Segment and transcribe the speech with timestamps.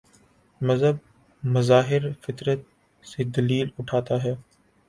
[0.61, 0.95] مذہب
[1.43, 2.59] مظاہر فطرت
[3.03, 4.33] سے دلیل اٹھاتا ہے۔